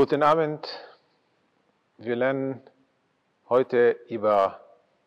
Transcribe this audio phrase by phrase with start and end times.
[0.00, 0.66] Guten Abend.
[1.98, 2.62] Wir lernen
[3.50, 4.58] heute über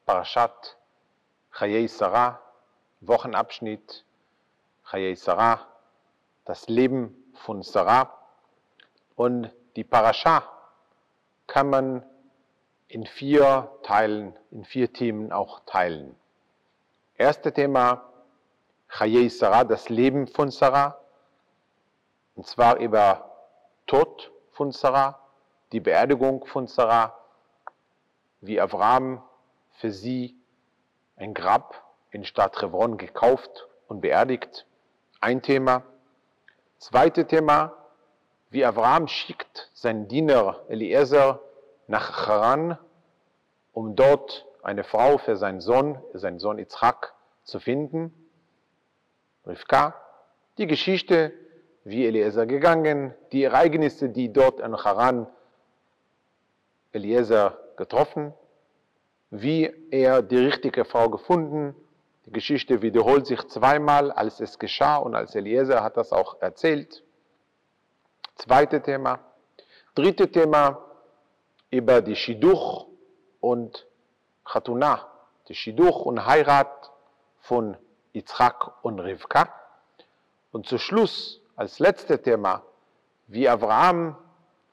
[0.05, 0.77] Parashat
[1.51, 2.39] Chayei Sarah,
[3.01, 4.05] Wochenabschnitt
[4.83, 5.65] Chayei Sarah,
[6.45, 8.15] das Leben von Sarah.
[9.15, 10.47] Und die Parascha
[11.47, 12.05] kann man
[12.87, 16.15] in vier Teilen, in vier Themen auch teilen.
[17.17, 18.13] Erste Thema
[18.89, 20.99] Chayei Sarah, das Leben von Sarah,
[22.35, 23.31] und zwar über
[23.87, 25.19] Tod von Sarah,
[25.71, 27.17] die Beerdigung von Sarah,
[28.41, 29.21] wie Abraham
[29.79, 30.37] für sie
[31.15, 34.65] ein Grab in Stadt Hebron gekauft und beerdigt.
[35.19, 35.83] Ein Thema.
[36.77, 37.73] Zweite Thema,
[38.49, 41.39] wie Abraham schickt seinen Diener Eliezer
[41.87, 42.77] nach Haran,
[43.71, 47.13] um dort eine Frau für seinen Sohn, seinen Sohn Yitzchak,
[47.43, 48.13] zu finden.
[49.45, 49.95] Rivka,
[50.57, 51.33] die Geschichte
[51.83, 55.27] wie Eliezer gegangen, die Ereignisse, die dort in Haran
[56.93, 58.33] Eliezer getroffen,
[59.29, 61.75] wie er die richtige Frau gefunden.
[62.25, 67.03] Die Geschichte wiederholt sich zweimal, als es geschah und als Eliezer hat das auch erzählt.
[68.35, 69.19] Zweite Thema.
[69.95, 70.79] Dritte Thema
[71.69, 72.87] über die Shidduch
[73.39, 73.85] und
[74.45, 75.07] Chatuna,
[75.47, 76.91] die Shidduch und Heirat
[77.41, 77.77] von
[78.13, 79.53] Yitzchak und Rivka.
[80.51, 82.61] Und zu Schluss als letztes Thema,
[83.27, 84.17] wie Abraham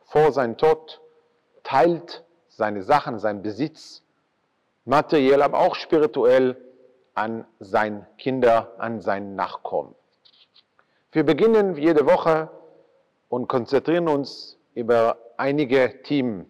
[0.06, 1.00] vor seinem Tod
[1.62, 4.02] teilt seine Sachen, seinen Besitz,
[4.84, 6.56] materiell, aber auch spirituell
[7.14, 9.94] an seine Kinder, an seinen Nachkommen.
[11.12, 12.50] Wir beginnen jede Woche
[13.28, 16.44] und konzentrieren uns über einige Themen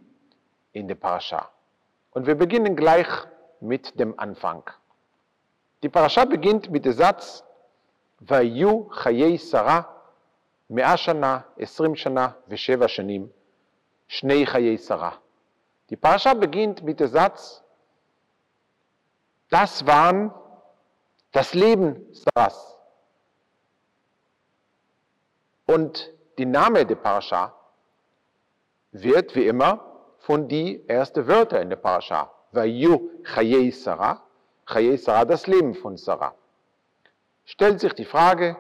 [0.72, 1.50] in der Parascha.
[2.12, 3.08] Und wir beginnen gleich
[3.60, 4.62] mit dem Anfang.
[5.82, 7.44] Die Parascha beginnt mit dem Satz,
[8.20, 9.99] Vayu Chayei Sarah
[10.69, 13.27] מאה שנה, עשרים שנה ושבע שנים,
[14.07, 15.11] שני חיי שרה.
[15.91, 17.63] Die Parascha beginnt mit dem Satz,
[19.49, 20.33] das waren
[21.31, 22.77] das Leben Saras.
[25.67, 27.53] Und die Name der Parascha
[28.91, 29.85] wird wie immer
[30.19, 32.31] von die ersten Wörter in der Parascha.
[32.51, 34.21] Vayu Chayei Sarah,
[34.65, 36.33] Chayei Sarah, das Leben von Sarah.
[37.45, 38.57] Stellt sich die Frage,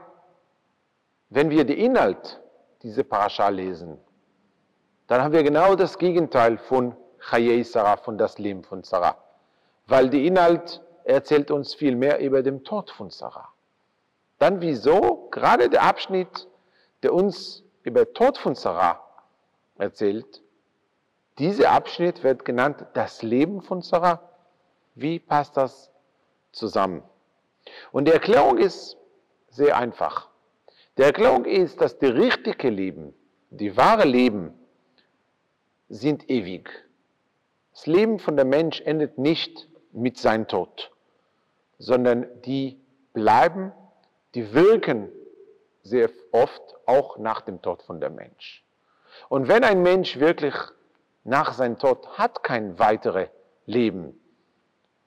[1.30, 2.40] wenn wir den Inhalt
[2.82, 3.98] dieser Parascha lesen,
[5.06, 9.16] dann haben wir genau das Gegenteil von Chayei Sarah, von das Leben von Sarah.
[9.86, 13.48] Weil der Inhalt erzählt uns viel mehr über den Tod von Sarah.
[14.38, 16.48] Dann wieso gerade der Abschnitt,
[17.02, 19.00] der uns über den Tod von Sarah
[19.78, 20.42] erzählt,
[21.38, 24.20] dieser Abschnitt wird genannt das Leben von Sarah.
[24.94, 25.90] Wie passt das
[26.52, 27.02] zusammen?
[27.92, 28.96] Und die Erklärung ist
[29.48, 30.29] sehr einfach.
[31.00, 33.14] Die Erklärung ist, dass die richtige Leben,
[33.48, 34.52] die wahre Leben,
[35.88, 36.68] sind ewig.
[37.72, 40.92] Das Leben von der Mensch endet nicht mit seinem Tod,
[41.78, 42.78] sondern die
[43.14, 43.72] bleiben,
[44.34, 45.08] die wirken
[45.82, 48.62] sehr oft auch nach dem Tod von der Mensch.
[49.30, 50.54] Und wenn ein Mensch wirklich
[51.24, 53.30] nach seinem Tod hat kein weiteres
[53.64, 54.20] Leben,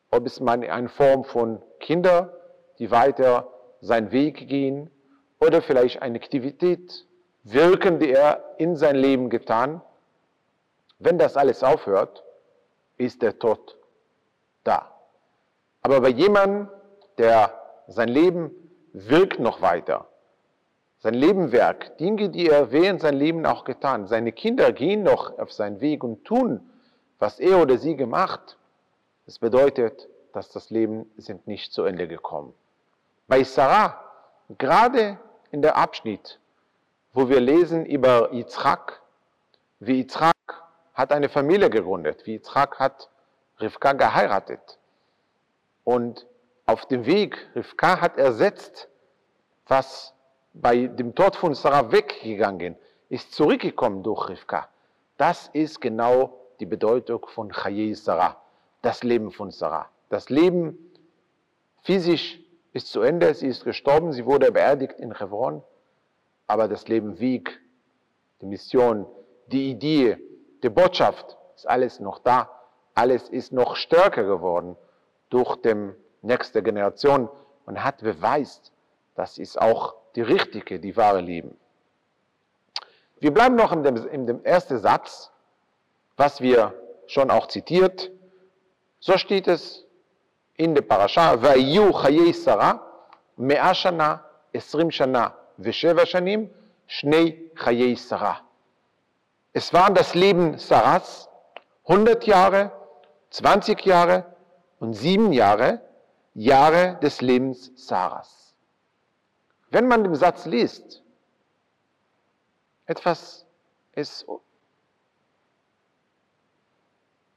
[0.09, 2.31] ob es man in Form von Kindern,
[2.79, 3.47] die weiter
[3.79, 4.89] seinen Weg gehen,
[5.45, 7.05] oder vielleicht eine Aktivität
[7.43, 9.81] wirken, die er in sein Leben getan.
[10.99, 12.23] Wenn das alles aufhört,
[12.97, 13.77] ist der Tod
[14.63, 14.91] da.
[15.81, 16.69] Aber bei jemandem,
[17.17, 17.53] der
[17.87, 18.51] sein Leben
[18.93, 20.07] wirkt noch weiter,
[20.99, 25.51] sein Lebenwerk, Dinge, die er während sein Leben auch getan, seine Kinder gehen noch auf
[25.51, 26.61] seinen Weg und tun,
[27.19, 28.57] was er oder sie gemacht,
[29.25, 32.53] das bedeutet, dass das Leben sind nicht zu Ende gekommen.
[33.27, 33.99] Bei Sarah,
[34.57, 35.19] gerade
[35.53, 36.39] in der Abschnitt,
[37.13, 39.01] wo wir lesen über Yitzchak,
[39.79, 40.33] wie Yitzchak
[40.95, 43.09] hat eine Familie gegründet, wie Yitzchak hat
[43.61, 44.79] Rivka geheiratet.
[45.83, 46.25] Und
[46.65, 48.89] auf dem Weg, Rivka hat ersetzt,
[49.67, 50.15] was
[50.55, 52.75] bei dem Tod von Sarah weggegangen
[53.09, 54.69] ist, zurückgekommen durch Rivka.
[55.17, 58.41] Das ist genau die Bedeutung von Chayei Sarah,
[58.81, 59.87] das Leben von Sarah.
[60.09, 60.79] Das Leben
[61.83, 62.39] physisch
[62.73, 65.63] ist zu Ende, sie ist gestorben, sie wurde beerdigt in Hebron,
[66.47, 67.59] aber das Leben wieg,
[68.41, 69.05] die Mission,
[69.47, 70.17] die Idee,
[70.63, 72.49] die Botschaft ist alles noch da,
[72.95, 74.75] alles ist noch stärker geworden
[75.29, 75.91] durch die
[76.21, 77.29] nächste Generation
[77.65, 78.71] und hat beweist,
[79.15, 81.57] das ist auch die richtige, die wahre Leben.
[83.19, 85.31] Wir bleiben noch in dem, in dem ersten Satz,
[86.17, 86.73] was wir
[87.07, 88.11] schon auch zitiert.
[88.99, 89.82] So steht es
[90.56, 92.72] in der Parasha, והיו חיי שרה
[93.38, 94.16] מאה שנה,
[94.54, 95.28] עשרים שנה
[95.58, 96.46] ושבע שנים,
[96.86, 98.34] שני חיי שרה.
[99.54, 101.28] Es war das Leben Saras
[101.88, 102.70] 100 Jahre,
[103.30, 104.24] 20 Jahre
[104.78, 105.80] und 7 Jahre,
[106.34, 108.54] Jahre des Lebens Saras.
[109.70, 111.02] Wenn man den Satz liest,
[112.86, 113.46] etwas
[113.92, 114.26] ist,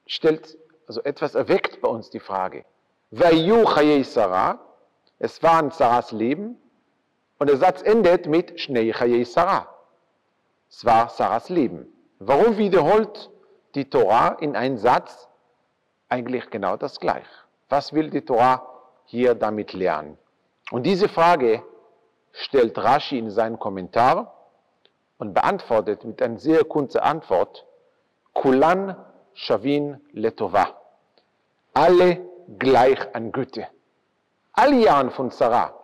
[0.06, 0.58] stellt,
[0.88, 2.66] also etwas erweckt bei uns die Frage.
[3.11, 3.23] es
[5.43, 6.59] war ein Saras Leben,
[7.39, 9.69] und der Satz endet mit Shnei Chayei Sarah.
[10.71, 11.87] Es war Saras Leben.
[12.19, 13.31] Warum wiederholt
[13.75, 15.29] die Torah in einem Satz
[16.09, 17.29] eigentlich genau das Gleiche?
[17.69, 18.67] Was will die Torah
[19.05, 20.17] hier damit lernen?
[20.71, 21.63] Und diese Frage
[22.33, 24.35] stellt Rashi in seinem Kommentar
[25.19, 27.67] und beantwortet mit einer sehr kurzen Antwort,
[28.33, 28.97] Kulan
[29.35, 30.69] Shavin Letova.
[31.75, 32.21] Alle
[32.59, 33.69] gleich an Güte.
[34.53, 35.75] Alle Jahren von Sarah,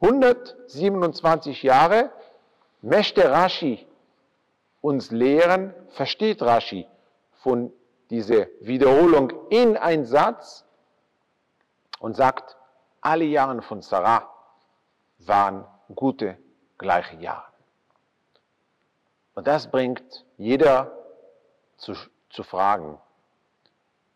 [0.00, 2.10] 127 Jahre,
[2.80, 3.86] möchte Rashi
[4.80, 6.86] uns lehren, versteht Rashi
[7.42, 7.72] von
[8.10, 10.64] dieser Wiederholung in einen Satz
[12.00, 12.56] und sagt,
[13.00, 14.28] alle Jahre von Sarah
[15.18, 16.36] waren gute,
[16.78, 17.46] gleiche Jahre.
[19.34, 20.92] Und das bringt jeder
[21.76, 21.94] zu,
[22.30, 22.98] zu fragen.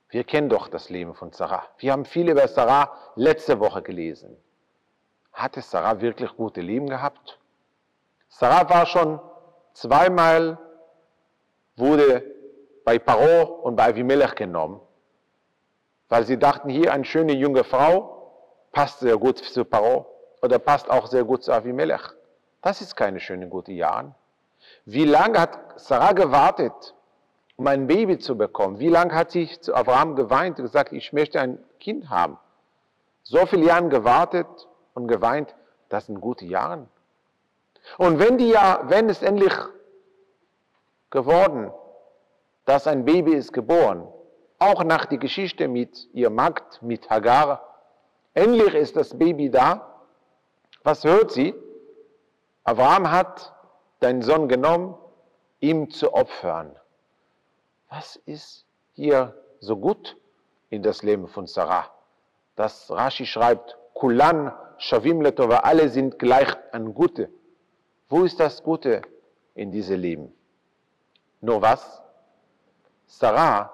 [0.09, 1.65] Wir kennen doch das Leben von Sarah.
[1.79, 4.37] Wir haben viel über Sarah letzte Woche gelesen.
[5.33, 7.39] Hatte Sarah wirklich gute Leben gehabt?
[8.29, 9.21] Sarah war schon
[9.75, 10.59] zweimal,
[11.77, 12.23] wurde
[12.85, 14.81] bei Paro und bei Avimelech genommen,
[16.09, 18.33] weil sie dachten, hier eine schöne junge Frau
[18.73, 20.07] passt sehr gut zu Paro
[20.41, 22.15] oder passt auch sehr gut zu Avimelech.
[22.63, 24.15] Das ist keine schöne, gute Jahre.
[24.85, 26.95] Wie lange hat Sarah gewartet,
[27.57, 28.79] um ein Baby zu bekommen?
[28.79, 32.39] Wie lange hat sie zu Abraham geweint und gesagt, ich möchte ein Kind haben?
[33.23, 34.47] So viele Jahre gewartet
[34.95, 35.55] und geweint,
[35.89, 36.87] das sind gute Jahre.
[37.99, 39.55] Und wenn, die ja, wenn es endlich
[41.11, 41.73] geworden,
[42.65, 44.07] dass ein Baby ist geboren,
[44.59, 47.63] auch nach der Geschichte mit ihr Magd, mit Hagar,
[48.35, 50.03] endlich ist das Baby da,
[50.83, 51.55] was hört sie?
[52.65, 53.55] Abraham hat
[54.01, 54.97] deinen Sohn genommen,
[55.61, 56.77] ihm zu opfern.
[57.89, 60.17] Was ist hier so gut
[60.71, 61.91] in das Leben von Sarah?
[62.57, 67.31] Dass Rashi schreibt, Kulan, Shavim Letova, alle sind gleich an Gute.
[68.09, 69.03] Wo ist das Gute
[69.55, 70.35] in diesem Leben?
[71.41, 72.03] Nur was?
[73.07, 73.73] Sarah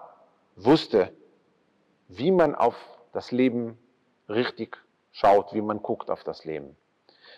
[0.57, 1.13] wusste,
[2.09, 2.77] wie man auf
[3.13, 3.79] das Leben
[4.29, 4.77] richtig
[5.13, 6.77] schaut, wie man guckt auf das Leben.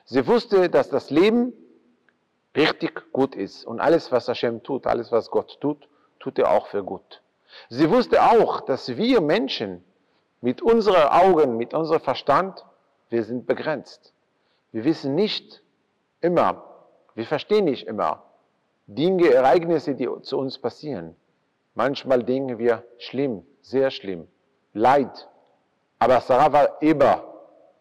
[0.05, 1.53] Sie wusste, dass das Leben
[2.57, 3.65] richtig gut ist.
[3.65, 5.89] Und alles, was Hashem tut, alles, was Gott tut,
[6.25, 7.21] tut er auch für gut.
[7.69, 9.85] Sie wusste auch, dass wir Menschen
[10.41, 12.65] mit unseren Augen, mit unserem Verstand,
[13.11, 14.15] wir sind begrenzt.
[14.73, 15.63] Wir wissen nicht
[16.23, 16.65] immer,
[17.15, 18.23] wir verstehen nicht immer
[18.87, 21.15] Dinge, Ereignisse, die zu uns passieren.
[21.75, 24.27] Manchmal denken wir schlimm, sehr schlimm,
[24.73, 25.29] Leid.
[25.99, 27.23] Aber Sarah war immer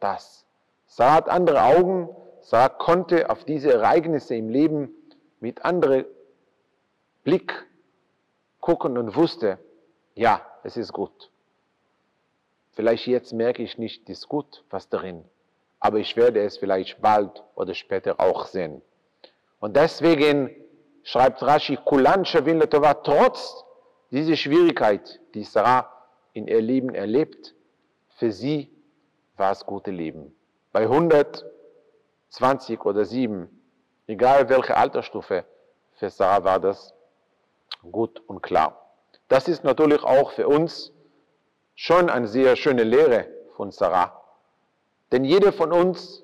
[0.02, 0.46] das.
[0.86, 2.10] Sarah hat andere Augen,
[2.42, 4.94] Sarah konnte auf diese Ereignisse im Leben
[5.40, 6.06] mit anderem
[7.24, 7.66] Blick
[8.64, 9.60] gucken und wusste,
[10.16, 11.30] ja, es ist gut.
[12.72, 15.26] Vielleicht jetzt merke ich nicht, ist gut, was darin,
[15.82, 18.82] aber ich werde es vielleicht bald oder später auch sehen.
[19.60, 20.50] Und deswegen
[21.04, 22.64] schreibt Rashi, Kulan Shavin
[23.04, 23.66] trotz
[24.12, 25.90] dieser Schwierigkeit, die Sarah
[26.32, 27.54] in ihr Leben erlebt,
[28.16, 28.72] für sie
[29.36, 30.34] war es gute Leben.
[30.72, 31.46] Bei 100
[32.30, 33.50] 20 oder 7,
[34.08, 35.44] egal welche Altersstufe,
[35.98, 36.94] für Sarah war das
[37.92, 38.80] gut und klar.
[39.28, 40.92] Das ist natürlich auch für uns
[41.76, 44.22] schon eine sehr schöne Lehre von Sarah.
[45.12, 46.24] Denn jeder von uns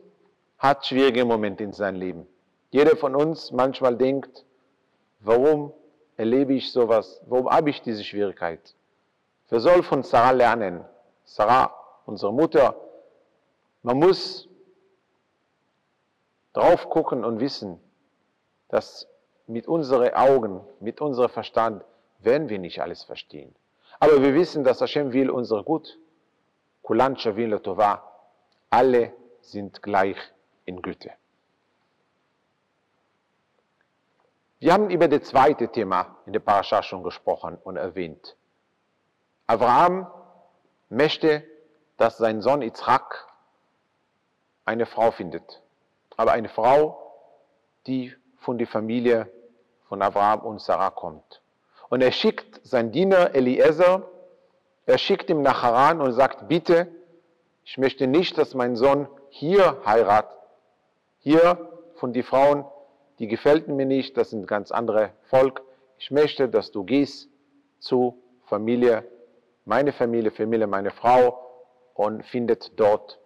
[0.57, 2.27] hat schwierige Momente in seinem Leben.
[2.71, 4.45] Jeder von uns manchmal denkt,
[5.19, 5.73] warum
[6.17, 7.21] erlebe ich sowas?
[7.27, 8.75] Warum habe ich diese Schwierigkeit?
[9.49, 10.85] Wir sollen von Sarah lernen.
[11.23, 11.73] Sarah,
[12.05, 12.75] unsere Mutter,
[13.81, 14.47] man muss
[16.53, 17.79] drauf gucken und wissen,
[18.67, 19.07] dass
[19.49, 21.83] mit unseren Augen, mit unserem Verstand
[22.19, 23.55] werden wir nicht alles verstehen.
[23.99, 25.97] Aber wir wissen, dass Hashem will unser Gut.
[26.81, 28.03] Kulan Shavin Tova.
[28.69, 30.17] Alle sind gleich
[30.65, 31.11] in Güte.
[34.59, 38.35] Wir haben über das zweite Thema in der Parascha schon gesprochen und erwähnt.
[39.47, 40.07] Abraham
[40.89, 41.43] möchte,
[41.97, 43.27] dass sein Sohn Yitzchak
[44.65, 45.61] eine Frau findet
[46.19, 47.13] aber eine Frau,
[47.87, 49.31] die von der Familie
[49.89, 51.41] von Abraham und Sarah kommt.
[51.89, 54.07] Und er schickt seinen Diener Eliezer,
[54.85, 56.87] er schickt ihm nach Haran und sagt, bitte,
[57.65, 60.37] ich möchte nicht, dass mein Sohn hier heiratet.
[61.19, 62.65] Hier von den Frauen,
[63.17, 65.61] die gefällten mir nicht, das sind ganz andere Volk.
[65.97, 67.29] ich möchte, dass du gehst
[67.79, 69.03] zu Familie,
[69.65, 71.39] meine Familie, Familie meiner Frau
[71.93, 73.19] und findet dort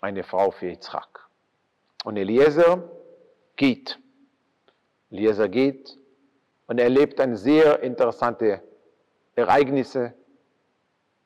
[0.00, 1.28] eine Frau für Yitzchak.
[2.04, 2.82] Und Eliezer
[3.56, 3.98] geht.
[5.10, 5.98] Eliezer geht
[6.68, 8.62] und erlebt eine sehr interessante
[9.34, 10.14] Ereignisse.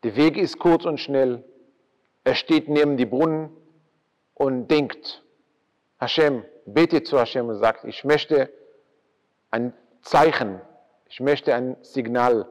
[0.04, 1.44] Der Weg ist kurz und schnell.
[2.24, 3.54] Er steht neben die Brunnen
[4.34, 5.22] und denkt,
[5.98, 8.50] Hashem, betet zu Hashem und sagt, ich möchte
[9.50, 10.60] ein Zeichen,
[11.08, 12.48] ich möchte ein Signal,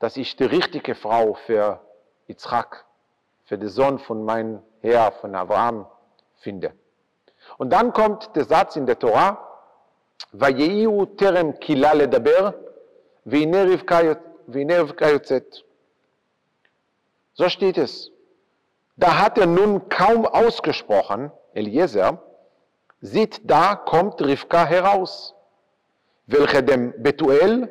[0.00, 1.80] dass ich die richtige Frau für
[2.26, 2.84] Yitzchak,
[3.44, 5.86] für den Sohn von meinem Herr, von Abraham,
[6.34, 6.72] finde.
[7.58, 9.51] Und dann kommt der Satz in der Torah,
[10.33, 12.49] ויהיו טרם קהילה לדבר,
[13.25, 13.63] והנה
[14.81, 15.55] רבקה יוצאת.
[17.39, 18.11] So steht es.
[18.97, 22.17] Da hat er nun kaum ausgesprochen, Eliezer,
[22.99, 25.35] sieht, da kommt Rivka heraus,
[26.25, 27.69] welche dem Betuel,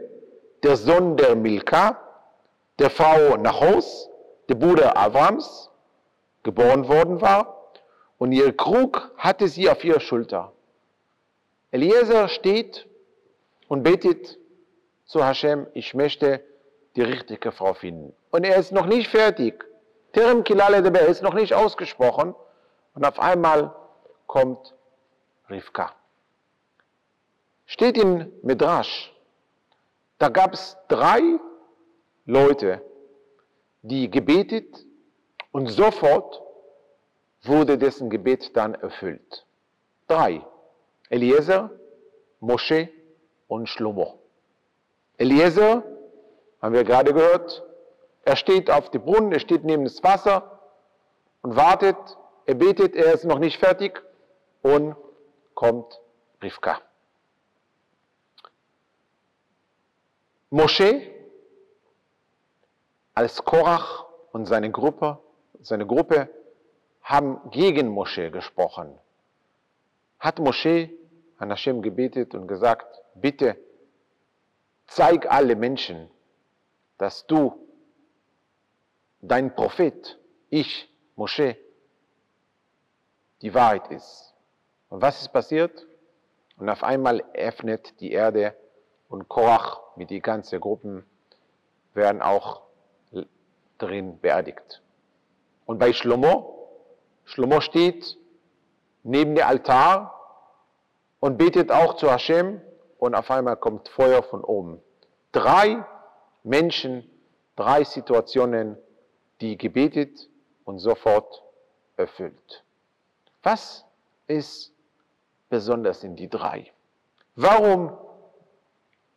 [0.63, 2.01] der Sohn der Milka,
[2.79, 4.09] der Frau Nachos,
[4.49, 5.71] der Bruder Abrams,
[6.45, 7.73] geboren worden war,
[8.19, 10.53] und ihr Krug hatte sie auf ihrer Schulter.
[11.72, 12.88] Eliezer steht
[13.68, 14.38] und betet
[15.06, 16.44] zu Hashem, ich möchte
[16.96, 18.14] die richtige Frau finden.
[18.32, 19.66] Und er ist noch nicht fertig.
[20.14, 22.36] Terem Kilale er ist noch nicht ausgesprochen.
[22.94, 23.74] Und auf einmal
[24.28, 24.74] kommt
[25.50, 25.94] Rivka.
[27.66, 29.14] Steht in Midrash,
[30.18, 31.22] da gab es drei
[32.26, 32.82] Leute,
[33.82, 34.86] die gebetet
[35.52, 36.42] und sofort
[37.44, 39.46] wurde dessen Gebet dann erfüllt.
[40.08, 40.46] Drei.
[41.12, 41.70] Eliezer,
[42.40, 42.90] Mosche
[43.50, 44.18] und Shlomo.
[45.18, 45.84] Eliezer,
[46.62, 47.64] haben wir gerade gehört,
[48.24, 50.60] er steht auf dem Brunnen, er steht neben das Wasser
[51.42, 51.98] und wartet,
[52.46, 54.02] er betet, er ist noch nicht fertig
[54.62, 54.96] und
[55.54, 56.00] kommt
[56.42, 56.80] Rivka.
[60.50, 61.02] Mosche
[63.16, 65.20] als Korach und seine Gruppe,
[65.60, 66.30] seine Gruppe
[67.04, 68.98] haben gegen Mosche gesprochen.
[70.20, 70.90] Hat Mosche
[71.42, 73.58] an Hashem gebetet und gesagt, bitte
[74.86, 76.08] zeig alle Menschen,
[77.00, 77.68] dass du,
[79.22, 80.20] dein Prophet,
[80.52, 81.58] ich, Mosche,
[83.42, 84.36] die Wahrheit ist.
[84.90, 85.88] Und was ist passiert?
[86.58, 88.56] Und auf einmal öffnet die Erde
[89.10, 91.08] und Korach mit die ganzen Gruppen
[91.96, 92.62] werden auch
[93.80, 94.84] drin beerdigt.
[95.66, 96.70] Und bei Shlomo,
[97.26, 98.16] Shlomo steht
[99.02, 100.21] neben dem Altar
[101.22, 102.60] und betet auch zu Hashem
[102.98, 104.82] und auf einmal kommt Feuer von oben.
[105.32, 105.86] Drei
[106.44, 107.10] Menschen,
[107.56, 108.78] drei Situationen,
[109.40, 110.28] die gebetet
[110.66, 111.44] und sofort
[111.96, 112.64] erfüllt.
[113.44, 113.86] Was
[114.28, 114.74] ist
[115.50, 116.72] besonders in die drei?
[117.36, 117.98] Warum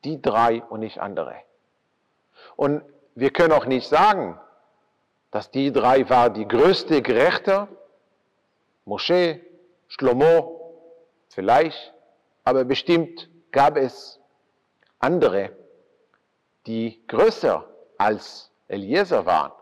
[0.05, 1.37] die drei und nicht andere?
[2.55, 2.83] Und
[3.15, 4.39] wir können auch nicht sagen,
[5.31, 7.67] dass die drei war die größte Gerechte,
[8.85, 9.41] Moshe,
[9.89, 10.61] Shlomo,
[11.31, 11.94] vielleicht
[12.45, 14.21] aber bestimmt gab es
[14.99, 15.51] andere,
[16.67, 17.67] die größer
[17.99, 19.53] als Eliezer waren.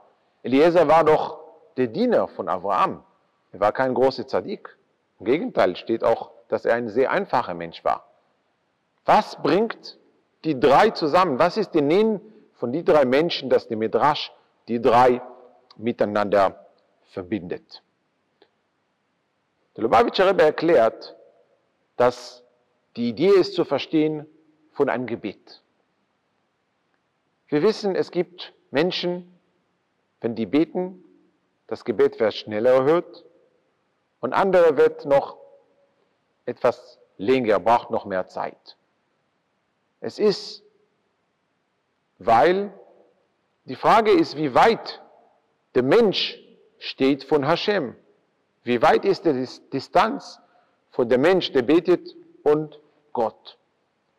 [0.42, 1.40] Eliezer war doch
[1.76, 3.04] der Diener von Abraham.
[3.52, 4.76] Er war kein großer Zadik.
[5.20, 8.06] Im Gegenteil steht auch, dass er ein sehr einfacher Mensch war.
[9.04, 9.98] Was bringt
[10.44, 11.38] die drei zusammen?
[11.38, 12.20] Was ist der Nennen
[12.54, 14.32] von die drei Menschen, dass der Midrash
[14.68, 15.22] die drei
[15.76, 16.66] miteinander
[17.10, 17.82] verbindet?
[19.76, 21.16] Der Lubavitcher Rebbe erklärt,
[21.96, 22.41] dass
[22.96, 24.26] die Idee ist zu verstehen
[24.72, 25.62] von einem Gebet.
[27.48, 29.38] Wir wissen, es gibt Menschen,
[30.20, 31.04] wenn die beten,
[31.66, 33.24] das Gebet wird schneller erhört
[34.20, 35.36] und andere wird noch
[36.46, 38.76] etwas länger, braucht noch mehr Zeit.
[40.00, 40.62] Es ist,
[42.18, 42.72] weil
[43.64, 45.02] die Frage ist, wie weit
[45.74, 46.38] der Mensch
[46.78, 47.94] steht von Hashem.
[48.64, 50.40] Wie weit ist die Distanz
[50.90, 52.80] von dem Mensch, der betet und
[53.12, 53.58] Gott.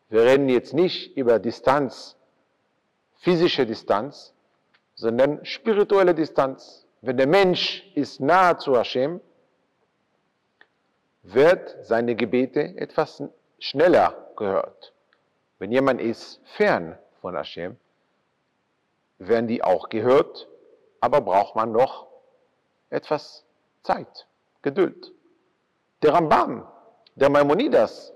[0.08, 2.16] Wir reden jetzt nicht über Distanz,
[3.16, 4.34] physische Distanz,
[4.94, 6.86] sondern spirituelle Distanz.
[7.00, 9.20] Wenn der Mensch ist nahe zu Hashem,
[11.22, 13.22] wird seine Gebete etwas
[13.58, 14.92] schneller gehört.
[15.58, 17.76] Wenn jemand ist fern von Hashem,
[19.18, 20.48] werden die auch gehört,
[21.00, 22.06] aber braucht man noch
[22.90, 23.44] etwas
[23.82, 24.26] Zeit,
[24.62, 25.12] Geduld.
[26.02, 26.66] Der Rambam,
[27.14, 28.13] der Maimonides,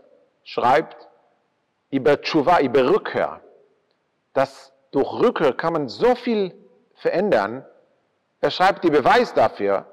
[0.49, 1.09] schreibt
[1.91, 3.43] über Tshuva, über Rückkehr,
[4.33, 6.55] dass durch Rückkehr kann man so viel
[6.95, 7.67] verändern.
[8.41, 9.85] Er schreibt, der Beweis dafür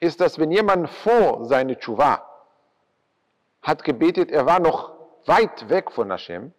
[0.00, 2.24] ist, dass wenn jemand vor seine Tshuva
[3.60, 4.94] hat gebetet, er war noch
[5.26, 6.54] weit weg von Hashem,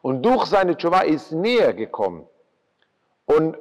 [0.00, 2.26] Und durch seine Tshuva ist näher gekommen.
[3.26, 3.58] Und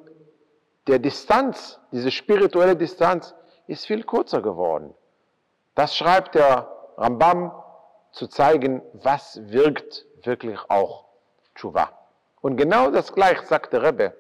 [0.88, 3.36] der Distanz, diese spirituelle Distanz,
[3.68, 4.94] ist viel kürzer geworden.
[5.76, 7.52] Das schreibt der Rambam
[8.12, 11.06] zu zeigen, was wirkt wirklich auch
[11.56, 11.92] Tshuva.
[12.42, 14.14] Und genau das gleiche, sagt der Rebbe,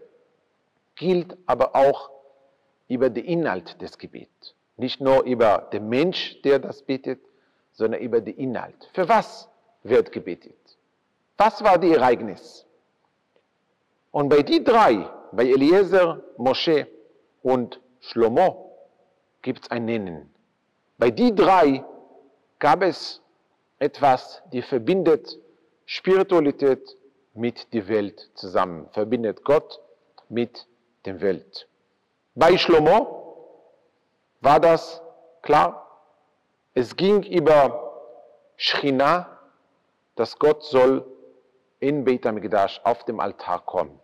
[0.96, 2.12] gilt aber auch
[2.88, 4.56] über den Inhalt des Gebets.
[4.78, 7.20] Nicht nur über den Mensch, der das betet,
[7.72, 8.90] sondern über den Inhalt.
[8.94, 9.50] Für was
[9.84, 10.58] wird gebetet?
[11.38, 12.66] Was war die Ereignis?
[14.12, 16.88] Und bei die drei, bei Eliezer, Mosche
[17.42, 18.76] und Shlomo,
[19.42, 20.34] gibt es ein Nennen.
[20.98, 21.84] Bei die drei
[22.58, 23.22] gab es
[23.80, 25.40] etwas, die verbindet
[25.86, 26.98] Spiritualität
[27.34, 29.80] mit der Welt zusammen, verbindet Gott
[30.28, 30.68] mit
[31.06, 31.68] der Welt.
[32.36, 33.20] Bei Shlomo
[34.42, 35.02] war das
[35.42, 35.86] klar.
[36.74, 37.90] Es ging über
[38.58, 39.40] Schchina,
[40.16, 41.06] dass Gott soll
[41.80, 44.00] in Beit HaMikdash auf dem Altar kommen.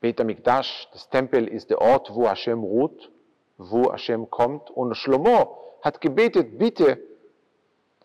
[0.00, 3.10] Beit HaMikdash, das Tempel, ist der Ort, wo Hashem ruht,
[3.58, 4.70] wo Hashem kommt.
[4.70, 7.00] Und Shlomo hat gebetet, bitte,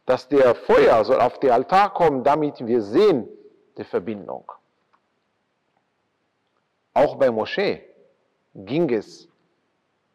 [0.09, 3.29] dass der Feuer soll auf den Altar kommen, damit wir sehen
[3.77, 4.51] die Verbindung.
[6.95, 7.83] Auch bei Moschee
[8.55, 9.27] ging es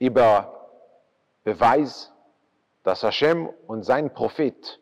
[0.00, 0.68] über
[1.44, 2.10] Beweis,
[2.82, 4.80] dass Hashem und sein Prophet,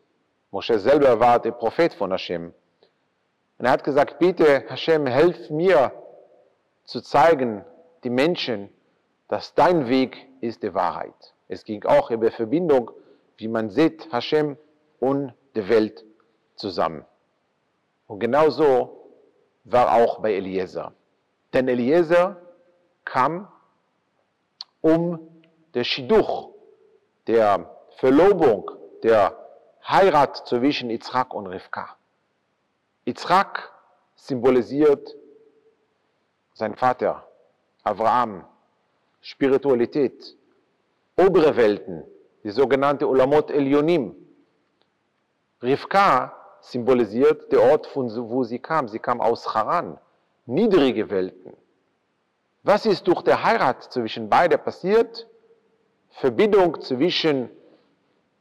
[0.49, 2.51] Moschee selber war der Prophet von Hashem,
[3.59, 5.91] und er hat gesagt, bitte Hashem, helf mir
[6.85, 7.63] zu zeigen,
[8.03, 8.67] die Menschen,
[9.27, 11.35] dass dein Weg ist die Wahrheit.
[11.49, 12.89] Es ging auch über Verbindung,
[13.37, 14.57] wie man sieht, Hashem
[15.03, 16.05] und die Welt
[16.55, 17.05] zusammen.
[18.07, 19.09] Und genauso
[19.65, 20.93] war auch bei Eliezer.
[21.51, 22.37] Denn Eliezer
[23.03, 23.49] kam,
[24.79, 25.19] um
[25.73, 26.51] der Schiduch,
[27.27, 28.71] der Verlobung,
[29.03, 29.37] der
[29.85, 31.97] Heirat zwischen Yitzhak und Rivka.
[33.05, 33.73] Yitzhak
[34.15, 35.15] symbolisiert
[36.53, 37.27] sein Vater,
[37.83, 38.45] Abraham,
[39.19, 40.37] Spiritualität,
[41.17, 42.05] obere Welten,
[42.43, 44.15] die sogenannte Ulamot Elionim.
[45.63, 48.87] Rivka symbolisiert der Ort, von wo sie kam.
[48.89, 49.97] Sie kam aus Haran,
[50.45, 51.53] niedrige Welten.
[52.63, 55.27] Was ist durch die Heirat zwischen beiden passiert?
[56.11, 57.49] Verbindung zwischen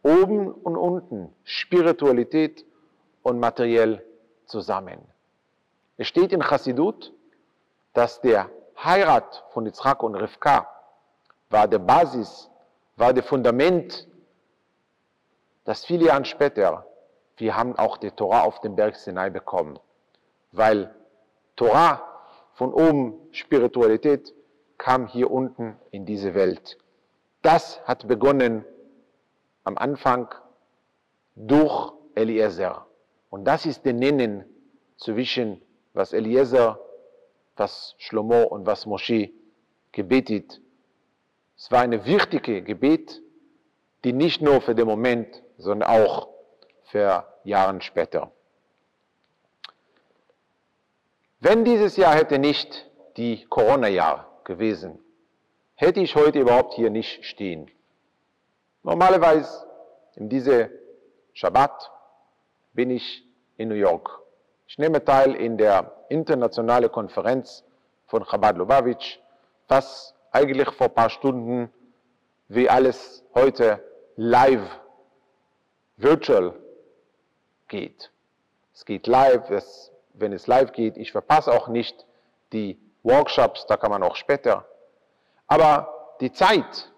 [0.02, 2.64] oben und unten, Spiritualität
[3.22, 4.04] und materiell
[4.46, 4.98] zusammen.
[5.96, 7.12] Es steht in Chassidut,
[7.94, 8.50] dass der
[8.82, 10.68] Heirat von Yitzhak und Rivka
[11.50, 12.50] war der Basis,
[12.96, 14.08] war der Fundament,
[15.64, 16.84] dass viele Jahre später,
[17.42, 19.76] wir haben auch die Torah auf dem Berg Sinai bekommen,
[20.52, 20.94] weil
[21.56, 22.00] Torah
[22.54, 24.32] von oben, Spiritualität,
[24.78, 26.78] kam hier unten in diese Welt.
[27.42, 28.64] Das hat begonnen
[29.64, 30.32] am Anfang
[31.34, 32.86] durch Eliezer.
[33.28, 34.44] Und das ist der Nennen
[34.96, 35.60] zwischen
[35.94, 36.78] was Eliezer,
[37.56, 39.30] was Shlomo und was Moshe
[39.90, 40.60] gebetet.
[41.56, 43.20] Es war eine wichtige Gebet,
[44.04, 46.31] die nicht nur für den Moment, sondern auch
[46.92, 48.30] für Jahre später.
[51.40, 54.98] Wenn dieses Jahr hätte nicht die Corona-Jahr gewesen,
[55.74, 57.70] hätte ich heute überhaupt hier nicht stehen.
[58.82, 59.66] Normalerweise
[60.16, 60.70] in diese
[61.32, 61.90] Shabbat
[62.74, 63.24] bin ich
[63.56, 64.20] in New York.
[64.66, 67.64] Ich nehme teil in der internationalen Konferenz
[68.06, 69.18] von Chabad Lubavitch,
[69.66, 71.72] was eigentlich vor ein paar Stunden
[72.48, 73.82] wie alles heute
[74.16, 74.68] live,
[75.96, 76.61] virtual
[77.72, 78.12] geht.
[78.74, 82.06] Es geht live, es, wenn es live geht, ich verpasse auch nicht
[82.52, 84.68] die Workshops, da kann man auch später.
[85.46, 86.92] Aber die Zeit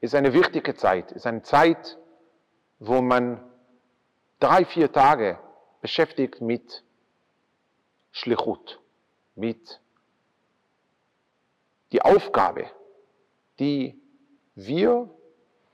[0.00, 1.98] ist eine wichtige Zeit, ist eine Zeit,
[2.78, 3.40] wo man
[4.38, 5.38] drei, vier Tage
[5.80, 6.84] beschäftigt mit
[8.12, 8.80] Schlichut,
[9.34, 9.80] mit
[11.90, 12.70] die Aufgabe,
[13.58, 14.00] die
[14.54, 15.10] wir,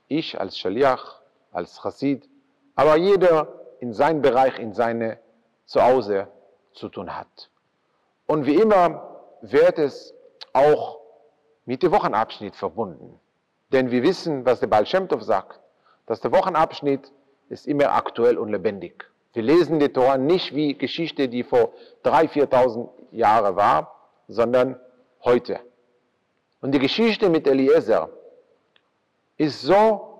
[0.07, 2.27] ich als Shaliach, als Chassid,
[2.75, 5.17] aber jeder in seinem Bereich, in seine
[5.65, 6.27] Zuhause
[6.73, 7.49] zu tun hat.
[8.27, 10.13] Und wie immer wird es
[10.53, 10.99] auch
[11.65, 13.19] mit dem Wochenabschnitt verbunden.
[13.71, 15.59] Denn wir wissen, was der Baal Shem Tov sagt,
[16.05, 17.11] dass der Wochenabschnitt
[17.49, 19.09] ist immer aktuell und lebendig.
[19.33, 23.95] Wir lesen die Tora nicht wie Geschichte, die vor 3.000, 4.000 Jahren war,
[24.27, 24.79] sondern
[25.23, 25.59] heute.
[26.61, 28.09] Und die Geschichte mit Eliezer
[29.37, 30.19] ist so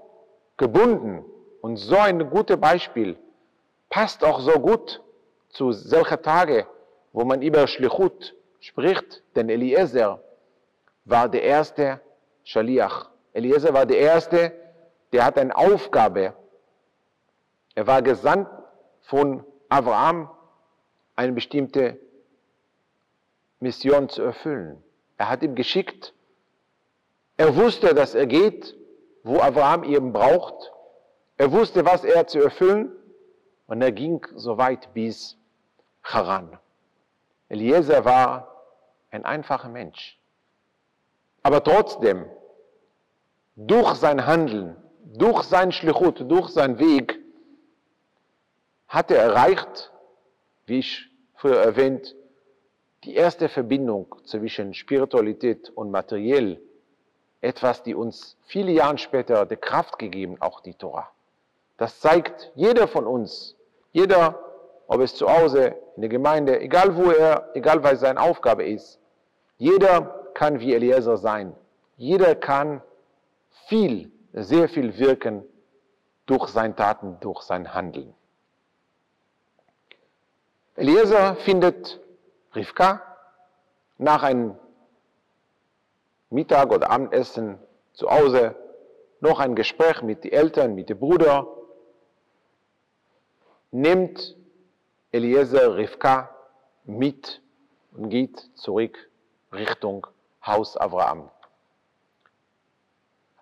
[0.58, 1.24] gebunden
[1.62, 3.18] und so ein gutes Beispiel,
[3.92, 5.04] passt auch so gut
[5.50, 6.66] zu solchen Tagen,
[7.14, 10.24] wo man über Schlichut spricht, denn Eliezer
[11.06, 12.00] war der erste
[12.44, 13.12] Schaliach.
[13.34, 14.54] Eliezer war der erste,
[15.12, 16.34] der hat eine Aufgabe.
[17.76, 18.48] Er war gesandt
[19.02, 20.30] von Abraham
[21.16, 22.00] eine bestimmte
[23.60, 24.82] Mission zu erfüllen.
[25.18, 26.14] Er hat ihm geschickt.
[27.36, 28.76] Er wusste, dass er geht,
[29.24, 30.72] wo Abraham ihn braucht.
[31.38, 32.92] Er wusste, was er zu erfüllen.
[33.72, 35.38] Und er ging so weit bis
[36.04, 36.60] Haran.
[37.48, 38.66] Eliezer war
[39.12, 40.20] ein einfacher Mensch.
[41.42, 42.26] Aber trotzdem,
[43.56, 47.18] durch sein Handeln, durch sein Schlichut, durch seinen Weg,
[48.90, 49.94] hat er erreicht,
[50.66, 52.14] wie ich früher erwähnt,
[53.06, 56.62] die erste Verbindung zwischen Spiritualität und Materiell,
[57.40, 61.10] etwas, die uns viele Jahre später die Kraft gegeben, auch die Tora.
[61.78, 63.56] Das zeigt jeder von uns,
[63.92, 64.40] jeder,
[64.88, 69.00] ob es zu Hause, in der Gemeinde, egal wo er, egal was seine Aufgabe ist,
[69.58, 70.02] jeder
[70.34, 71.56] kann wie Eliezer sein.
[71.98, 72.82] Jeder kann
[73.68, 75.44] viel, sehr viel wirken
[76.26, 78.14] durch seine Taten, durch sein Handeln.
[80.76, 82.00] Eliezer findet
[82.56, 83.02] Rivka
[83.98, 84.56] nach einem
[86.30, 87.60] Mittag- oder Abendessen
[87.94, 88.56] zu Hause
[89.20, 91.48] noch ein Gespräch mit den Eltern, mit dem Bruder,
[93.71, 94.37] nimmt
[95.13, 96.31] Eliezer Rivka
[96.85, 97.41] mit
[97.93, 98.97] und geht zurück
[99.53, 100.07] Richtung
[100.45, 101.31] Haus Abraham.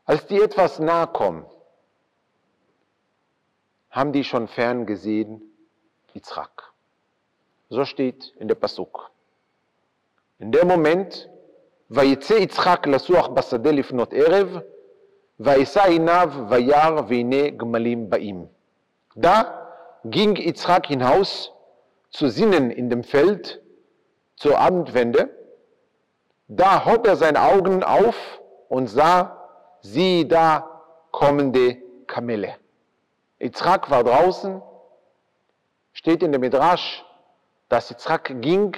[0.05, 1.47] Als die etwas nahe kommen,
[3.91, 5.43] haben die schon fern gesehen
[6.15, 6.73] Yitzchak.
[7.71, 9.11] So steht in der Pasuk.
[10.39, 11.29] In dem Moment,
[11.91, 14.59] ויצא יצחק לסוח בשדה לפנות ערב,
[15.41, 18.47] וישא עיניו וירא והנה גמלים באים.
[19.17, 19.58] Da
[20.04, 21.52] ging Yitzchak hinaus
[22.10, 23.62] zu sinnen in dem Feld
[24.36, 25.30] zur Abendwende.
[26.48, 29.48] Da hob er seine Augen auf und sah,
[29.82, 30.82] sieh da
[31.12, 32.56] kommende Kamele.
[33.40, 34.62] Yitzchak war draußen,
[35.94, 37.06] steht in der Midrash,
[37.68, 38.76] dass Yitzchak ging,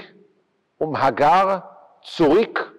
[0.78, 2.76] um Hagar zurück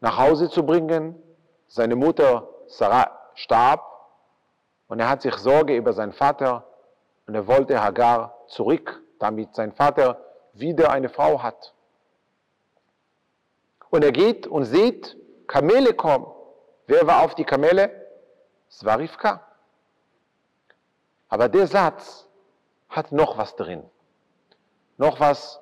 [0.00, 1.20] nach Hause zu bringen.
[1.68, 3.82] Seine Mutter Sarah starb
[4.88, 6.66] und er hat sich Sorge über seinen Vater
[7.26, 10.20] und er wollte Hagar zurück, damit sein Vater
[10.52, 11.74] wieder eine Frau hat.
[13.90, 16.26] Und er geht und sieht, Kamele kommen.
[16.86, 17.90] Wer war auf die Kamele?
[18.68, 19.46] Es war Rivka.
[21.28, 22.26] Aber der Satz
[22.88, 23.82] hat noch was drin.
[24.96, 25.60] Noch was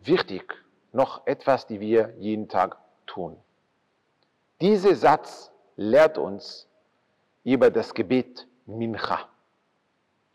[0.00, 0.54] wichtig.
[0.92, 3.36] Noch etwas, die wir jeden Tag tun.
[4.60, 6.66] Dieser Satz lehrt uns
[7.44, 9.28] über das Gebet Mincha.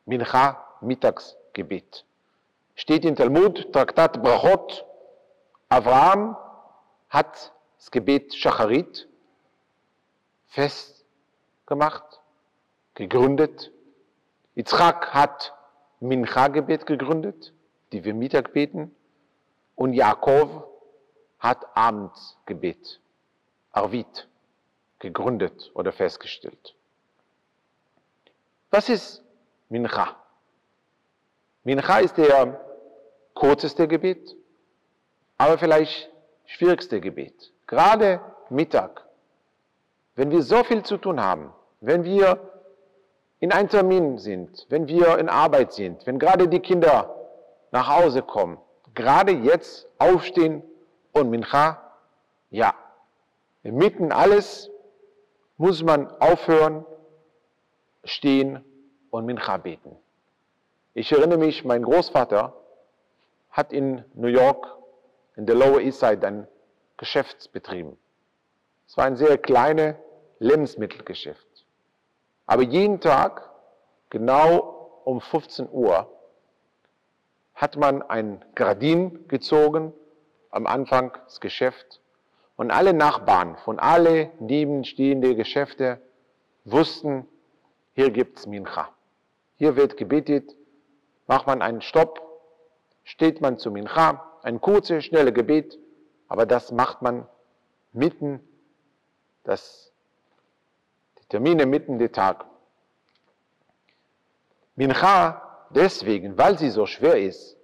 [0.05, 2.05] Mincha, Mittagsgebet.
[2.75, 4.85] Steht in Talmud, Traktat Brachot.
[5.69, 6.35] Abraham
[7.09, 9.07] hat das Gebet Shacharit
[10.47, 12.21] festgemacht,
[12.95, 13.71] gegründet.
[14.55, 15.53] Yitzchak hat
[15.99, 17.53] Mincha-Gebet gegründet,
[17.91, 18.95] die wir Mittag beten.
[19.75, 20.67] Und Jakob
[21.39, 22.99] hat Abendsgebet,
[23.71, 24.27] Arvit,
[24.99, 26.75] gegründet oder festgestellt.
[28.69, 29.20] Was ist
[29.71, 30.17] Mincha?
[31.63, 32.60] Mincha ist der
[33.34, 34.36] kürzeste Gebet,
[35.38, 36.10] aber vielleicht
[36.45, 37.53] schwierigste Gebet.
[37.67, 39.05] Gerade Mittag,
[40.15, 42.51] wenn wir so viel zu tun haben, wenn wir
[43.39, 47.15] in einem Termin sind, wenn wir in Arbeit sind, wenn gerade die Kinder
[47.71, 48.57] nach Hause kommen,
[48.93, 50.63] gerade jetzt aufstehen
[51.13, 51.81] und Mincha,
[52.49, 52.73] ja,
[53.63, 54.69] mitten alles
[55.55, 56.86] muss man aufhören,
[58.03, 58.65] stehen
[59.12, 59.95] und Mincha beten.
[60.93, 62.54] Ich erinnere mich, mein Großvater
[63.52, 64.67] hat in New York,
[65.36, 66.47] in der Lower East Side, ein
[66.97, 67.97] Geschäft betrieben.
[68.88, 69.95] Es war ein sehr kleines
[70.39, 71.47] Lebensmittelgeschäft.
[72.45, 73.50] Aber jeden Tag,
[74.10, 76.12] genau um 15 Uhr,
[77.54, 79.93] hat man ein Gardin gezogen
[80.50, 82.02] am Anfang des Geschäfts
[82.56, 86.02] und alle Nachbarn von alle nebenstehenden Geschäfte
[86.65, 87.28] wussten,
[87.93, 88.89] hier gibt es Mincha.
[89.62, 90.56] Hier wird gebetet,
[91.28, 92.19] macht man einen Stopp,
[93.04, 95.78] steht man zu Mincha, ein kurzes, schnelles Gebet,
[96.28, 97.28] aber das macht man
[97.93, 98.39] mitten,
[99.43, 99.93] das,
[101.19, 102.43] die Termine mitten der Tag.
[104.78, 107.56] Mincha deswegen, weil sie so schwer ist,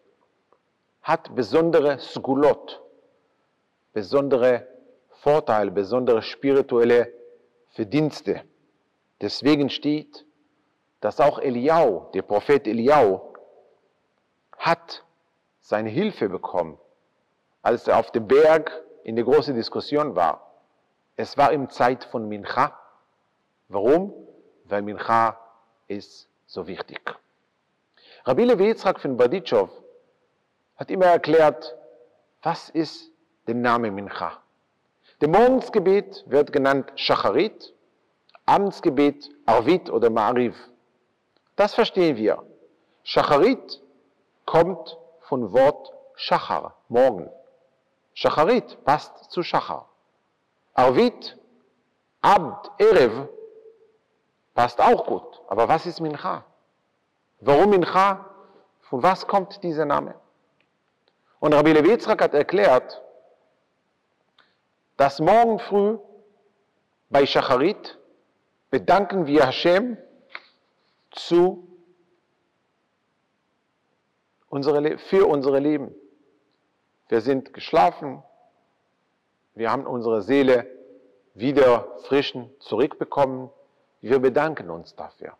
[1.01, 2.79] hat besondere Sgulot,
[3.93, 4.67] besondere
[5.09, 7.11] Vorteile, besondere spirituelle
[7.69, 8.43] Verdienste.
[9.19, 10.26] Deswegen steht,
[11.01, 13.33] dass auch Eliau, der Prophet Eliau,
[14.57, 15.03] hat
[15.61, 16.77] seine Hilfe bekommen,
[17.61, 18.71] als er auf dem Berg
[19.03, 20.51] in der großen Diskussion war.
[21.15, 22.77] Es war ihm Zeit von Mincha.
[23.69, 24.13] Warum?
[24.65, 25.39] Weil Mincha
[25.87, 27.01] ist so wichtig.
[28.25, 29.69] Rabbi Levi von Baditschow
[30.75, 31.75] hat immer erklärt,
[32.41, 33.11] was ist
[33.47, 34.41] der Name Mincha?
[35.21, 37.73] Der Morgensgebet wird genannt Shacharit,
[38.45, 40.53] Abendsgebet Arvit oder Ma'ariv.
[41.57, 42.43] Das verstehen wir.
[43.03, 43.81] Shacharit
[44.45, 47.29] kommt von Wort Shachar, morgen.
[48.13, 49.89] Shacharit passt zu Shachar.
[50.75, 51.35] Arvit,
[52.21, 53.27] Abd, Erev
[54.53, 55.41] passt auch gut.
[55.47, 56.45] Aber was ist Mincha?
[57.41, 58.25] Warum Mincha?
[58.81, 60.13] Von was kommt dieser Name?
[61.39, 63.01] Und Rabbi Levitzrak hat erklärt,
[64.95, 65.97] dass morgen früh
[67.09, 67.97] bei Shacharit
[68.69, 69.97] bedanken wir Hashem
[71.19, 71.67] zu
[74.49, 75.93] unsere, für unsere Leben.
[77.09, 78.23] Wir sind geschlafen,
[79.55, 80.67] wir haben unsere Seele
[81.33, 83.49] wieder frischen zurückbekommen.
[84.01, 85.33] Wir bedanken uns dafür.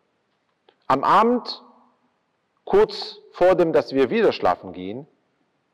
[0.86, 1.62] Am Abend,
[2.64, 5.06] kurz vor dem, dass wir wieder schlafen gehen,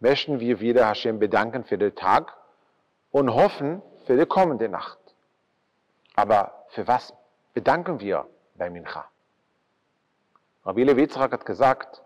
[0.00, 2.36] möchten wir wieder Hashem bedanken für den Tag
[3.10, 4.98] und hoffen für die kommende Nacht.
[6.14, 7.14] Aber für was
[7.54, 9.08] bedanken wir bei Mincha?
[10.66, 12.02] Rabbi Levitzrak hat gesagt,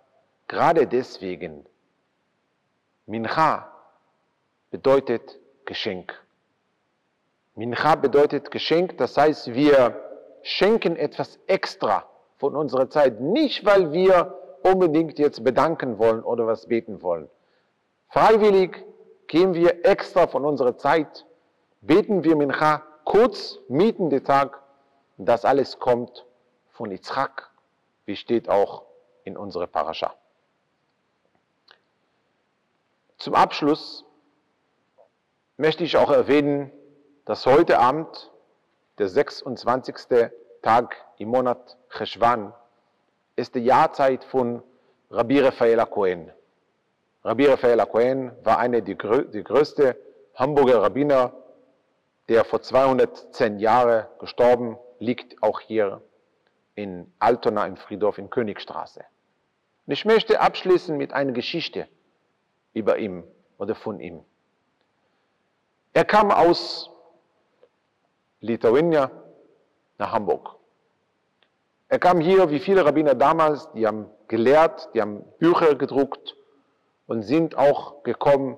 [0.48, 1.64] gerade deswegen,
[3.06, 3.70] Mincha
[4.70, 6.12] bedeutet Geschenk.
[7.54, 10.02] Mincha bedeutet Geschenk, das heißt, wir
[10.42, 12.04] schenken etwas extra
[12.38, 17.30] von unserer Zeit, nicht weil wir unbedingt jetzt bedanken wollen oder was beten wollen.
[18.08, 18.84] Freiwillig
[19.28, 21.26] geben wir extra von unserer Zeit,
[21.80, 24.60] beten wir Mincha kurz, mieten den Tag.
[25.16, 26.26] Das alles kommt
[26.70, 27.47] von Yitzchak,
[28.08, 28.86] wie steht auch
[29.24, 30.14] in unserer Parascha.
[33.18, 34.02] Zum Abschluss
[35.58, 36.72] möchte ich auch erwähnen,
[37.26, 38.32] dass heute Abend,
[38.96, 40.30] der 26.
[40.62, 42.54] Tag im Monat Cheshvan,
[43.36, 44.62] ist die Jahrzeit von
[45.10, 46.32] Rabbi Raphael Cohen.
[47.24, 49.96] Rabbi Raphael Cohen war einer der, der größte
[50.34, 51.34] Hamburger Rabbiner,
[52.30, 56.00] der vor 210 Jahren gestorben liegt, auch hier
[56.78, 59.04] in Altona im Friedhof in Königstraße.
[59.86, 61.88] Und ich möchte abschließen mit einer Geschichte
[62.72, 63.24] über ihn
[63.58, 64.20] oder von ihm.
[65.92, 66.88] Er kam aus
[68.40, 70.54] Litauen nach Hamburg.
[71.88, 76.36] Er kam hier, wie viele Rabbiner damals, die haben gelehrt, die haben Bücher gedruckt
[77.08, 78.56] und sind auch gekommen,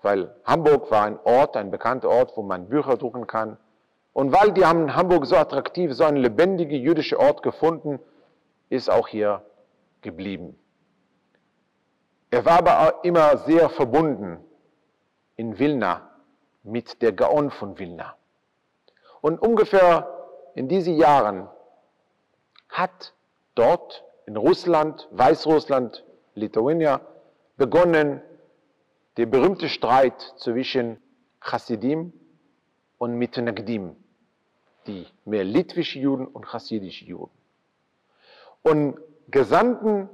[0.00, 3.58] weil Hamburg war ein Ort, ein bekannter Ort, wo man Bücher drucken kann.
[4.18, 8.00] Und weil die haben Hamburg so attraktiv, so ein lebendiger jüdischer Ort gefunden,
[8.68, 9.46] ist auch hier
[10.02, 10.58] geblieben.
[12.32, 14.44] Er war aber immer sehr verbunden
[15.36, 16.10] in Vilna
[16.64, 18.16] mit der Gaon von Vilna.
[19.20, 20.08] Und ungefähr
[20.56, 21.48] in diesen Jahren
[22.70, 23.14] hat
[23.54, 26.04] dort in Russland, Weißrussland,
[26.34, 26.84] Litauen
[27.56, 28.20] begonnen
[29.16, 31.00] der berühmte Streit zwischen
[31.40, 32.12] Chassidim
[32.98, 33.94] und Mitnagdim,
[34.88, 37.30] die mehr litwische Juden und chassidische Juden.
[38.62, 38.98] Und
[39.28, 40.08] Gesandten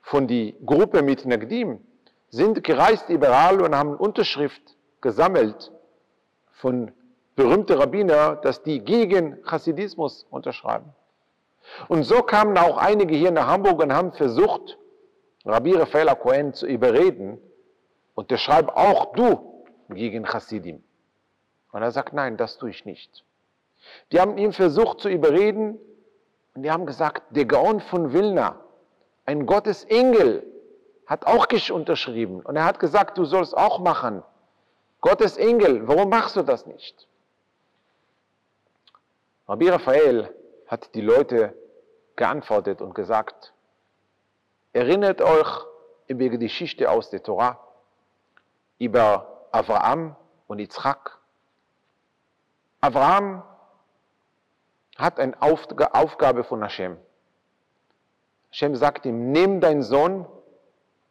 [0.00, 1.80] von der Gruppe Mitnagdim
[2.30, 4.62] sind gereist überall und haben Unterschrift
[5.00, 5.72] gesammelt
[6.52, 6.92] von
[7.36, 10.92] berühmten Rabbiner, dass die gegen Chassidismus unterschreiben.
[11.88, 14.78] Und so kamen auch einige hier nach Hamburg und haben versucht,
[15.44, 17.38] Rabbi Raphael Cohen zu überreden,
[18.36, 20.82] schreibt auch du gegen Chassidim.
[21.72, 23.24] Und er sagt, nein, das tue ich nicht.
[24.10, 25.78] Die haben ihn versucht zu überreden
[26.54, 28.60] und die haben gesagt, der Gaon von Vilna,
[29.24, 30.46] ein Gottesengel,
[31.06, 32.40] hat auch unterschrieben.
[32.40, 34.22] Und er hat gesagt, du sollst auch machen.
[35.00, 37.08] Gottesengel, warum machst du das nicht?
[39.48, 40.34] Rabbi Raphael
[40.68, 41.54] hat die Leute
[42.16, 43.52] geantwortet und gesagt,
[44.72, 45.66] erinnert euch
[46.06, 47.58] über die Geschichte aus der Torah
[48.78, 50.16] über Abraham
[50.46, 51.18] und Yitzchak.
[52.80, 53.42] Abraham
[54.96, 56.98] hat eine Aufgabe von Hashem.
[58.50, 60.26] Hashem sagt ihm, nimm deinen Sohn,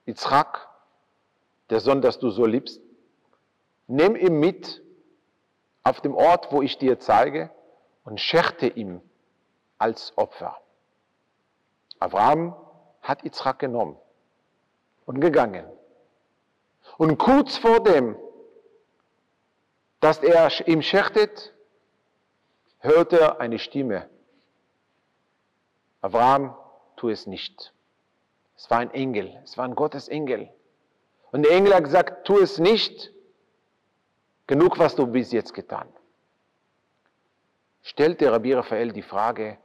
[0.05, 0.69] Yitzchak,
[1.69, 2.81] der Sohn, das du so liebst,
[3.87, 4.81] nimm ihn mit
[5.83, 7.49] auf dem Ort, wo ich dir zeige,
[8.03, 9.01] und scherte ihm
[9.77, 10.57] als Opfer.
[11.99, 12.55] Abraham
[13.01, 13.97] hat Yitzchak genommen
[15.05, 15.65] und gegangen.
[16.97, 18.15] Und kurz vor dem,
[19.99, 21.50] dass er ihm schächtet,
[22.81, 24.09] hört er eine Stimme.
[26.01, 26.55] Abraham,
[26.97, 27.73] tu es nicht.
[28.57, 30.49] Es war ein Engel, es war ein Gottes Engel.
[31.31, 33.11] Und der Engel hat gesagt, tu es nicht.
[34.47, 35.87] Genug, was du bis jetzt getan.
[37.83, 39.57] Stellte Rabbi Raphael die Frage,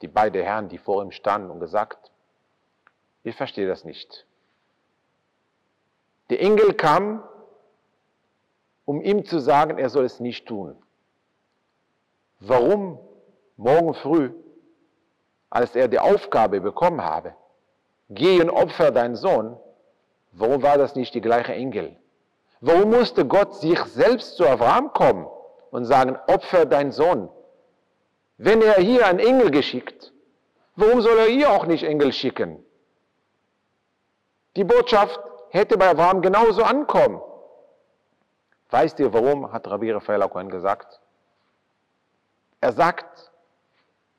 [0.00, 2.10] die beiden Herren, die vor ihm standen, und gesagt,
[3.22, 4.26] Ich verstehe das nicht.
[6.28, 7.22] Der Engel kam,
[8.84, 10.76] um ihm zu sagen, er soll es nicht tun.
[12.44, 12.98] Warum
[13.56, 14.32] morgen früh,
[15.48, 17.34] als er die Aufgabe bekommen habe,
[18.10, 19.56] geh und opfer deinen Sohn,
[20.32, 21.96] warum war das nicht die gleiche Engel?
[22.60, 25.28] Warum musste Gott sich selbst zu Abraham kommen
[25.70, 27.28] und sagen, opfer deinen Sohn?
[28.38, 30.12] Wenn er hier einen Engel geschickt,
[30.74, 32.64] warum soll er hier auch nicht Engel schicken?
[34.56, 37.20] Die Botschaft hätte bei Abraham genauso ankommen.
[38.70, 41.01] Weißt ihr warum, hat Rabbi Raphael Cohen gesagt?
[42.62, 43.32] Er sagt,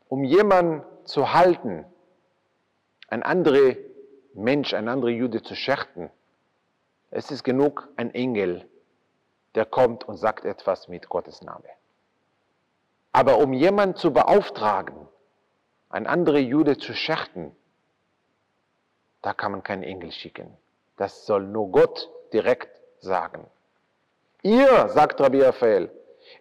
[0.09, 1.85] um jemanden zu halten,
[3.07, 3.77] ein anderer
[4.33, 6.11] Mensch, ein anderer Jude zu schärten,
[7.09, 8.67] es ist genug ein Engel,
[9.55, 11.69] der kommt und sagt etwas mit Gottes Name.
[13.13, 15.07] Aber um jemanden zu beauftragen,
[15.87, 17.55] ein anderer Jude zu schärten,
[19.21, 20.57] da kann man keinen Engel schicken.
[20.97, 23.47] Das soll nur Gott direkt sagen.
[24.41, 25.89] Ihr, sagt Rabbi Raphael,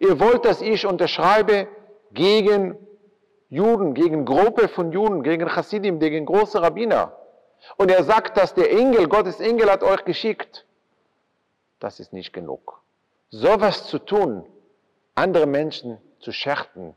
[0.01, 1.69] ihr wollt, dass ich unterschreibe
[2.14, 2.77] gegen
[3.48, 7.16] Juden, gegen Gruppe von Juden, gegen Chassidim, gegen große Rabbiner.
[7.77, 10.66] Und er sagt, dass der Engel, Gottes Engel hat euch geschickt.
[11.81, 12.81] Das ist nicht genug.
[13.31, 14.44] Sowas zu tun,
[15.14, 16.94] andere Menschen zu schärten,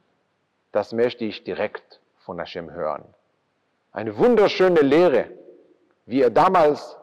[0.72, 3.06] das möchte ich direkt von Hashem hören.
[3.92, 5.32] Eine wunderschöne Lehre,
[6.06, 6.98] wie er damals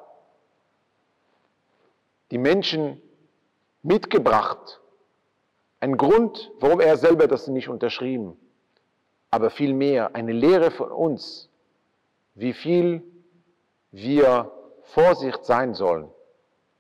[2.30, 3.00] die Menschen
[3.82, 4.81] mitgebracht.
[5.82, 8.38] Ein Grund, warum er selber das nicht unterschrieben.
[9.32, 11.50] Aber vielmehr eine Lehre von uns,
[12.36, 13.02] wie viel
[13.90, 14.52] wir
[14.84, 16.08] Vorsicht sein sollen.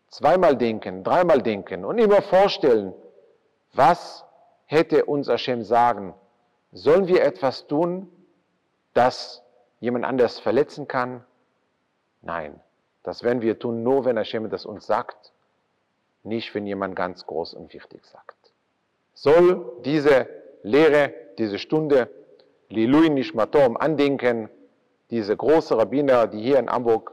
[0.06, 2.94] Zweimal denken, dreimal denken und immer vorstellen,
[3.72, 4.24] was
[4.66, 6.14] hätte uns Hashem sagen?
[6.70, 8.08] Sollen wir etwas tun,
[8.94, 9.42] das
[9.80, 11.24] jemand anders verletzen kann?
[12.20, 12.60] Nein,
[13.02, 15.32] das werden wir tun, nur wenn Hashem das uns sagt,
[16.22, 18.41] nicht wenn jemand ganz groß und wichtig sagt.
[19.14, 20.28] Soll diese
[20.62, 22.08] Lehre, diese Stunde,
[22.68, 24.48] Lilui Nishmatom, andenken,
[25.10, 27.12] diese große Rabbiner, die hier in Hamburg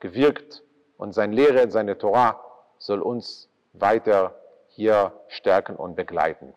[0.00, 0.62] gewirkt
[0.96, 2.40] und seine Lehre, seine Torah
[2.78, 4.34] soll uns weiter
[4.68, 6.54] hier stärken und begleiten.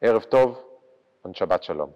[0.00, 0.58] Erev Tov
[1.22, 1.94] und Shabbat Shalom.